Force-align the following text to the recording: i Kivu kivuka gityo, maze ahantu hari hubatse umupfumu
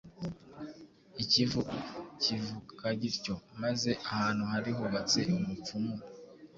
i 1.21 1.23
Kivu 1.31 1.61
kivuka 2.21 2.85
gityo, 3.01 3.35
maze 3.61 3.89
ahantu 4.11 4.43
hari 4.51 4.69
hubatse 4.77 5.19
umupfumu 5.39 5.95